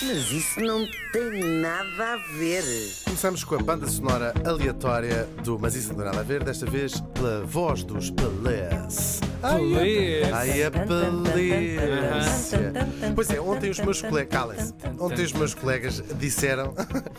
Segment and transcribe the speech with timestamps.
[0.00, 2.62] Mas isso não tem nada a ver.
[3.04, 6.66] Começamos com a banda sonora aleatória do Mas Isso Não Tem Nada a Ver, desta
[6.66, 9.20] vez pela voz dos Pelés.
[9.42, 10.32] Pelés.
[10.32, 12.72] Ai, a pelência.
[13.14, 14.28] Pois é, ontem os meus colegas.
[14.30, 14.72] Calem-se.
[15.00, 16.74] Ontem os meus colegas disseram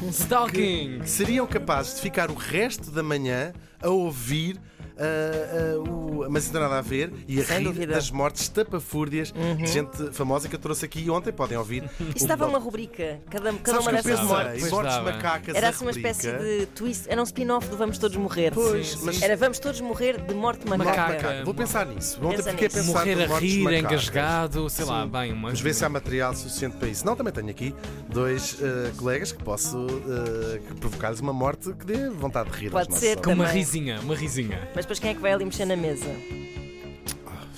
[0.10, 1.00] Stalking!
[1.02, 3.52] que seriam capazes de ficar o resto da manhã
[3.82, 4.58] a ouvir.
[5.00, 7.94] Ah, o, mas não tem nada a ver e a Sem rir dúvida.
[7.94, 11.32] das mortes tapafúrdias de gente famosa que eu trouxe aqui ontem.
[11.32, 11.90] Podem ouvir.
[12.16, 14.60] Isso o dava uma rubrica, cada, cada Sabes uma que eu dessas pensei, mortes.
[14.62, 15.56] Pois mortes macacas.
[15.56, 18.52] Era a assim uma espécie de twist, era um spin-off do Vamos Todos Morrer.
[18.54, 20.90] Pois, mas- Era Vamos Todos Morrer de morte macaca.
[21.14, 21.46] Macaca.
[21.46, 22.20] Vou pensar nisso.
[22.22, 22.78] Ontem Pensa fiquei a nisso.
[22.86, 23.92] pensar Morrer em a mortes rir, macacas.
[23.92, 25.48] engasgado, sei lá, bem, uma.
[25.50, 27.06] Vamos ver se há material suficiente para isso.
[27.06, 27.74] Não, também tenho aqui
[28.10, 32.72] dois eh, colegas que posso eh, provocar-lhes uma morte que dê vontade de rir.
[32.72, 33.18] Pode ser.
[33.18, 33.60] Com uma também.
[33.60, 34.68] risinha, uma risinha.
[34.76, 36.10] Mas depois quem é que vai ali mexer na mesa?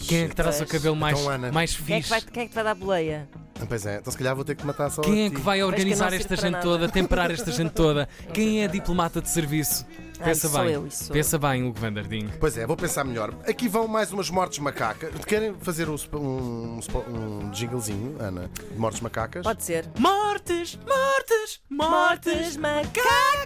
[0.05, 1.49] Quem é que traz o cabelo mais, Então, Ana.
[1.49, 2.09] mais Quem é, que fixe?
[2.09, 3.30] vai, quem é que te vai dar boleia?
[3.70, 5.36] Pois é, então se calhar vou ter que matar só Quem a é ti.
[5.36, 6.63] que vai organizar esta para gente nada.
[6.63, 8.09] toda, temperar esta gente toda?
[8.33, 9.86] Quem é diplomata de serviço?
[10.20, 10.73] Ah, Pensa isso sou bem.
[10.73, 12.30] eu, isso sou Pensa bem, Hugo Vanderding.
[12.39, 13.33] Pois é, vou pensar melhor.
[13.48, 15.14] Aqui vão mais umas mortes macacas.
[15.25, 18.50] Querem fazer um, um, um jinglezinho, Ana?
[18.72, 19.44] De mortes macacas?
[19.44, 19.88] Pode ser.
[19.98, 23.41] Mortes, mortes, Mortes macacas!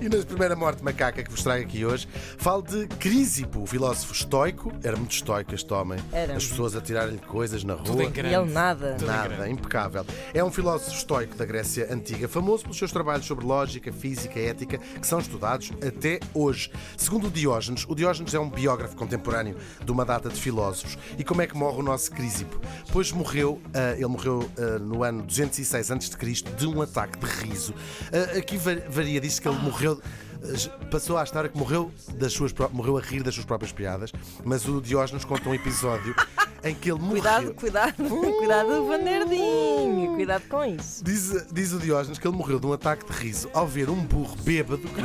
[0.00, 4.12] E na primeira morte macaca que vos trago aqui hoje, falo de Crísipo, o filósofo
[4.12, 4.72] estoico.
[4.82, 5.98] Era muito estoico este homem.
[6.12, 6.36] Era.
[6.36, 8.12] As pessoas a tirarem-lhe coisas na Tudo em rua.
[8.16, 8.94] E ele nada.
[8.94, 10.04] Tudo Nada, impecável.
[10.32, 14.46] É um filósofo estoico da Grécia Antiga, famoso pelos seus trabalhos sobre lógica, física e
[14.46, 16.70] ética, que são estudados até hoje.
[16.96, 20.96] Segundo o Diógenes, o Diógenes é um biógrafo contemporâneo de uma data de filósofos.
[21.18, 22.60] E como é que morre o nosso Crísipo?
[22.92, 26.16] Pois morreu, ah, ele morreu ah, no ano 206 a.C.
[26.56, 27.74] de um ataque de riso.
[28.12, 29.71] Ah, aqui va- varia, diz que ele morreu.
[29.72, 34.12] Ah, Passou à história que morreu, das suas, morreu a rir das suas próprias piadas,
[34.44, 36.14] mas o Diógenes conta um episódio
[36.64, 37.22] em que ele morreu.
[37.22, 40.14] Cuidado, cuidado, cuidado, Vanderdinho.
[40.14, 41.04] Cuidado com isso.
[41.04, 44.04] Diz, diz o Diógenes que ele morreu de um ataque de riso ao ver um
[44.04, 44.94] burro bêbado que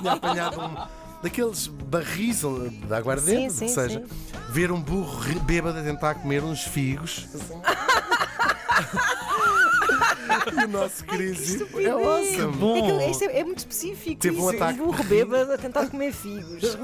[0.00, 4.04] tinha apanhado um daqueles barris de aguardente, Sim, que sim, seja,
[4.50, 7.26] ver um burro bêbado a tentar comer uns figos.
[10.60, 12.56] e o nosso crise é awesome.
[12.56, 13.00] Bom.
[13.00, 14.20] É, que é, é muito específico.
[14.20, 14.62] Teve um isso.
[14.62, 16.76] ataque burro de bêbado a tentar comer figos.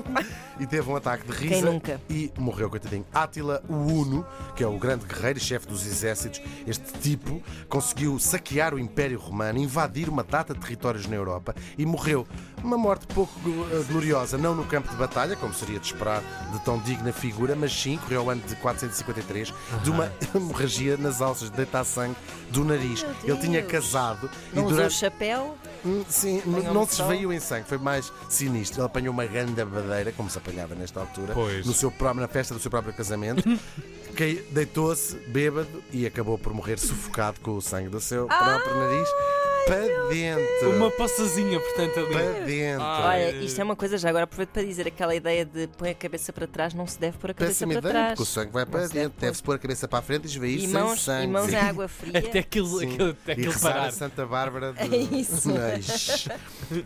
[0.58, 2.00] E teve um ataque de Quem risa nunca?
[2.08, 3.06] e morreu, coitadinho.
[3.12, 8.18] Átila o Uno, que é o grande guerreiro e chefe dos exércitos, este tipo conseguiu
[8.18, 12.26] saquear o Império Romano, invadir uma data de territórios na Europa e morreu.
[12.62, 13.32] Uma morte pouco
[13.72, 16.22] eh, gloriosa, não no campo de batalha, como seria de esperar
[16.52, 21.22] de tão digna figura, mas sim, correu ao ano de 453, de uma hemorragia nas
[21.22, 22.16] alças, de deitar sangue
[22.50, 23.04] do nariz.
[23.24, 23.72] Ele tinha Deus.
[23.72, 24.94] casado Não e usou durante.
[24.94, 25.56] chapéu.
[25.84, 27.06] Hum, Sim, Apanhou não se sol.
[27.10, 28.80] esvaiu em sangue, foi mais sinistro.
[28.80, 31.64] Ele apanhou uma grande badeira, como se apanhava nesta altura, Pois.
[31.66, 33.42] no seu próprio, na festa do seu próprio casamento,
[34.50, 39.08] deitou-se bêbado e acabou por morrer sufocado com o sangue do seu próprio nariz
[39.66, 40.70] para dentro.
[40.76, 42.12] Uma passazinha, portanto, ali.
[42.12, 42.84] Para dentro.
[42.84, 44.08] Olha, isto é uma coisa já.
[44.08, 47.18] Agora aproveito para dizer aquela ideia de põe a cabeça para trás, não se deve
[47.18, 48.08] pôr a cabeça Péssima para ideia, trás.
[48.18, 49.12] porque o sangue vai para se deve dentro.
[49.18, 49.20] pôr.
[49.26, 51.24] Deve-se pôr a cabeça para a frente e esvair E sem mãos, sangue.
[51.24, 52.18] e mãos em água fria.
[52.18, 52.92] Até aquilo, Sim.
[52.94, 53.86] aquilo, até e aquilo rezar parar.
[53.86, 55.48] a Santa Bárbara de É isso.
[55.50, 56.28] Neis.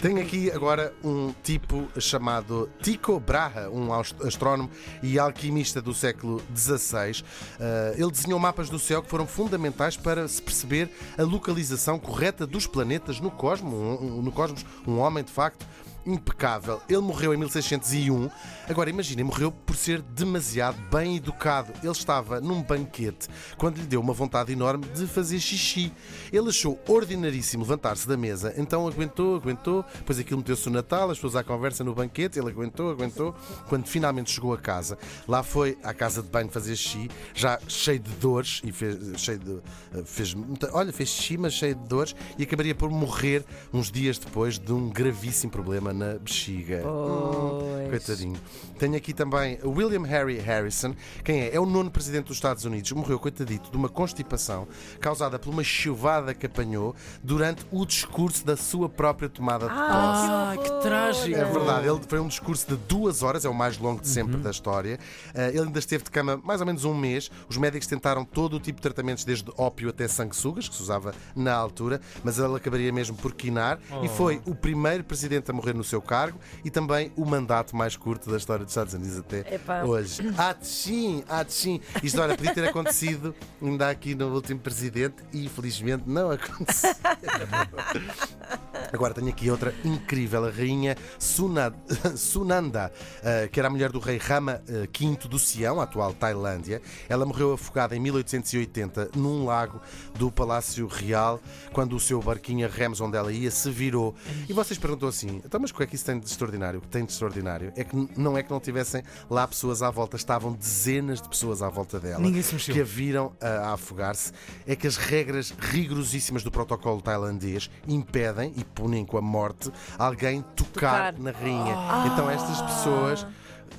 [0.01, 4.71] Tenho aqui agora um tipo chamado Tycho Brahe, um astrónomo
[5.03, 7.23] e alquimista do século XVI.
[7.59, 12.47] Uh, ele desenhou mapas do céu que foram fundamentais para se perceber a localização correta
[12.47, 13.75] dos planetas no cosmos.
[13.75, 15.67] Um, no cosmos, um homem de facto
[16.07, 16.81] impecável.
[16.89, 18.31] Ele morreu em 1601.
[18.69, 21.73] Agora imaginem, morreu por ser demasiado bem educado.
[21.83, 25.93] Ele estava num banquete quando lhe deu uma vontade enorme de fazer xixi.
[26.33, 31.19] Ele achou ordinaríssimo levantar-se da mesa, então aguentou, aguentou, depois aquilo meteu-se no Natal, as
[31.19, 33.35] pessoas à conversa no banquete, ele aguentou, aguentou,
[33.69, 34.99] quando finalmente chegou a casa.
[35.29, 39.39] Lá foi à casa de banho fazer xixi, já cheio de dores e fez, cheio
[39.39, 39.61] de,
[40.05, 44.19] fez, muita- olha, fez xixi, mas cheio de dores e acabaria por morrer uns dias
[44.19, 46.83] depois de um gravíssimo problema na bexiga.
[46.83, 47.89] Pois.
[47.89, 48.37] Coitadinho.
[48.79, 50.95] Tenho aqui também William Harry Harrison.
[51.23, 51.55] Quem é?
[51.55, 52.91] É o nono presidente dos Estados Unidos.
[52.93, 54.67] Morreu, coitadito, de uma constipação
[55.01, 59.85] causada por uma chuvada que apanhou durante o discurso da sua própria tomada de posse.
[59.87, 61.37] Ah, que trágico.
[61.37, 64.37] É verdade, ele foi um discurso de duas horas, é o mais longo de sempre
[64.39, 64.99] da história.
[65.35, 67.31] Ah, ele ainda esteve de cama mais ou menos um mês.
[67.49, 71.15] Os médicos tentaram todo o tipo de tratamentos, desde ópio até sanguessugas, que se usava
[71.37, 75.75] na altura, mas ele acabaria mesmo por quinar e foi o primeiro presidente a morrer
[75.75, 79.55] no seu cargo e também o mandato mais curto da história dos Estados Unidos até
[79.55, 79.83] Epá.
[79.83, 80.23] hoje.
[80.37, 81.81] Atchim, atchim.
[82.03, 86.95] Isto, olha, podia ter acontecido ainda aqui no último presidente e infelizmente não aconteceu.
[88.95, 91.75] Agora tenho aqui outra incrível, a rainha Suna-
[92.17, 92.93] Sunanda,
[93.25, 96.81] eh, que era a mulher do rei Rama eh, V do Sião, a atual Tailândia.
[97.09, 99.81] Ela morreu afogada em 1880 num lago
[100.17, 101.41] do Palácio Real,
[101.73, 104.15] quando o seu barquinho a remos onde ela ia se virou.
[104.49, 106.79] E vocês perguntam assim: então, mas o que é que isso tem de extraordinário?
[106.79, 109.91] O que tem de extraordinário é que não é que não tivessem lá pessoas à
[109.91, 112.73] volta, estavam dezenas de pessoas à volta dela Ninguém se mexeu.
[112.75, 114.31] que a viram a, a afogar-se.
[114.67, 120.43] É que as regras rigorosíssimas do protocolo tailandês impedem e punem com a morte alguém
[120.55, 121.19] tocar, Tocar.
[121.19, 121.75] na rainha.
[122.13, 123.27] Então estas pessoas.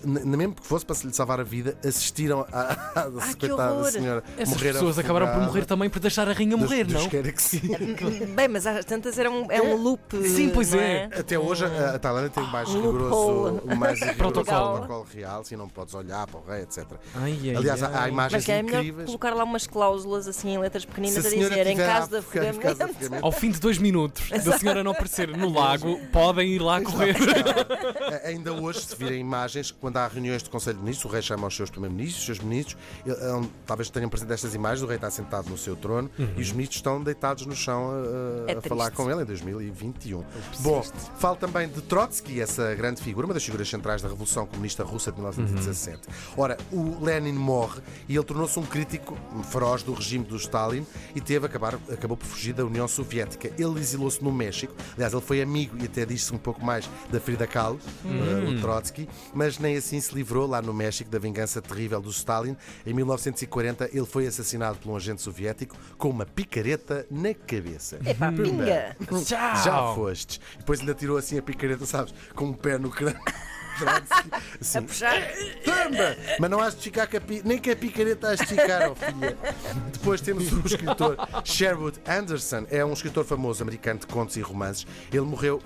[0.04, 2.62] Mesmo que fosse para se lhe salvar a vida, assistiram a,
[2.96, 3.92] a, a que coitada horror.
[3.92, 7.08] senhora Essas morrer pessoas acabaram por morrer também por deixar a rainha morrer, não?
[7.10, 7.62] que sim.
[8.36, 10.02] Bem, mas às tantas era um, é um loop.
[10.28, 11.06] Sim, pois não é.
[11.06, 14.72] Até hoje a, a Tailândia tem o mais Um rigoroso, o mais rigoroso Protocolo.
[14.80, 16.86] protocolo real, assim não podes olhar para o rei, etc.
[17.16, 18.10] Ai, ai, Aliás, há, há ai.
[18.10, 19.06] imagens Mas que é melhor incríveis.
[19.08, 22.18] colocar lá umas cláusulas assim em letras pequeninas Se a a dizer em caso de
[22.18, 22.60] afogamento.
[23.22, 27.16] Ao fim de dois minutos da senhora não aparecer no lago, podem ir lá correr.
[28.26, 31.46] Ainda hoje, se virem imagens, quando há reuniões do Conselho de Ministros, o rei chama
[31.46, 34.96] os seus primeiros-ministros, os seus ministros, ele- ele- talvez tenham presente estas imagens, o rei
[34.96, 38.58] está sentado no seu trono e os ministros estão deitados no chão a, a- É
[38.58, 40.24] a falar com ele em 2021.
[40.62, 40.82] Bom,
[41.20, 45.12] falo também de Trotsky, essa grande figura, uma das figuras centrais da Revolução Comunista Russa
[45.12, 46.02] de 1917.
[46.36, 47.80] Ora, o Lenin morre
[48.10, 49.16] e ele tornou-se um crítico
[49.52, 50.84] feroz do regime do Stalin
[51.14, 53.52] e teve, acabar, acabou por fugir da União Soviética.
[53.58, 57.20] Ele exilou-se no México, aliás, ele foi amigo e até disse um pouco mais da
[57.20, 61.62] Frida Kahlo, eh, o Trotsky, mas nem assim se livrou lá no México da vingança
[61.62, 62.56] terrível do Stalin.
[62.86, 68.00] Em 1940, ele foi assassinado por um agente soviético com uma picareta na cabeça.
[68.06, 68.96] Epá, pinga!
[69.26, 69.64] Tchau.
[69.64, 70.40] Já fostes.
[70.58, 73.20] Depois ainda tirou assim a picareta, sabes, com um pé no crânio.
[74.62, 75.22] Assim, A puxar.
[75.66, 76.16] Tamba!
[76.40, 77.42] Mas não has de ficar com a pi...
[77.44, 79.38] nem que a picareta has de ficar, ó filha.
[79.92, 84.88] Depois temos o escritor Sherwood Anderson, é um escritor famoso americano de contos e romances.
[85.12, 85.62] Ele morreu.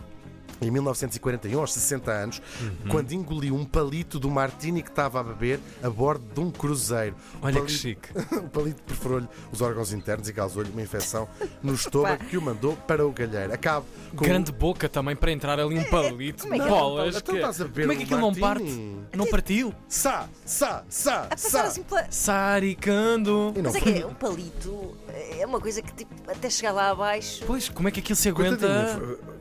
[0.62, 2.90] Em 1941, aos 60 anos, Uhum.
[2.92, 7.16] quando engoliu um palito do martini que estava a beber a bordo de um cruzeiro.
[7.42, 8.10] Olha que palito- chique.
[8.38, 11.28] o palito perfurou-lhe os órgãos internos e causou-lhe uma infecção
[11.64, 13.54] no estômago que o mandou para o galheiro.
[13.54, 13.86] Acabo
[14.16, 17.16] com Grande boca também para entrar ali um palito Como é de que é bolas.
[17.16, 18.96] Então que- estás a beber Como é que aquilo não parte?
[19.16, 19.74] Não partiu?
[19.88, 21.64] Sá, sá, sá, A passar sá.
[21.64, 22.06] assim pela.
[22.12, 23.54] Saricando.
[23.64, 24.96] Mas é que é, um palito
[25.40, 27.44] é uma coisa que tipo, até chegar lá abaixo.
[27.46, 28.68] Pois, como é que aquilo se aguenta?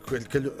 [0.07, 0.53] Coitadinho, calhou-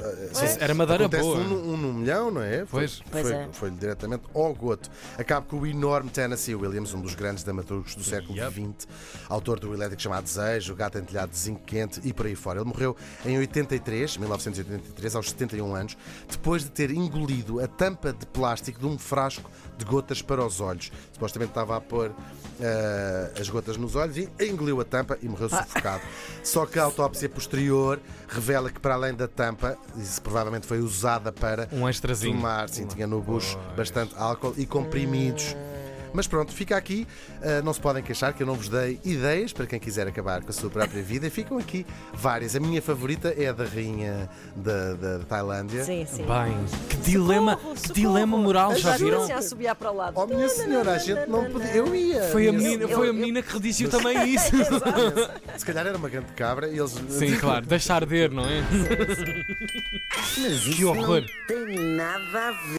[0.49, 1.37] Pois, era madeira acontece boa.
[1.37, 2.65] Um, um no milhão, não é?
[2.65, 3.01] Foi- Pois.
[3.11, 3.47] Pois foi, é.
[3.51, 4.89] foi diretamente ao goto.
[5.17, 8.51] Acabo com o enorme Tennessee Williams, um dos grandes dramaturgos do século Yep.
[8.79, 8.87] XX,
[9.27, 12.59] autor do elétrico chamado Desejo, Gato Entelhado de Zinco Quente e por aí fora.
[12.59, 15.97] Ele morreu em 83, 1983, aos 71 anos,
[16.29, 20.59] depois de ter engolido a tampa de plástico de um frasco de gotas para os
[20.59, 20.91] olhos.
[21.13, 22.11] Supostamente estava a pôr
[22.59, 26.03] eh, as gotas nos olhos e engoliu a tampa e morreu sufocado.
[26.43, 31.31] Só que a autópsia posterior revela que, para além da tampa, isso provavelmente foi usada
[31.31, 32.35] para Um extrazinho.
[32.35, 35.55] tomar, sim, tinha no bucho bastante álcool e comprimidos.
[36.13, 37.07] Mas pronto, fica aqui.
[37.41, 40.41] Uh, não se podem queixar que eu não vos dei ideias para quem quiser acabar
[40.41, 41.29] com a sua própria vida.
[41.29, 42.55] Ficam aqui várias.
[42.55, 45.83] A minha favorita é a da rainha da, da Tailândia.
[45.83, 46.23] Sim, sim.
[46.25, 46.57] Bem,
[46.89, 47.93] que dilema, Socorro, que socorro.
[47.95, 49.23] dilema moral, já viram?
[49.31, 50.13] A subir para o lado.
[50.19, 51.71] Oh, minha senhora, a gente não podia.
[51.75, 52.23] Eu ia.
[52.23, 54.51] Foi a menina, eu- foi a eu- menina que redigiu também isso.
[55.57, 56.95] Se calhar era uma grande cabra e eles.
[57.09, 58.61] Sim, claro, deixa arder, não é?
[60.37, 61.21] Mas Que horror.
[61.21, 62.59] não tem nada a ver.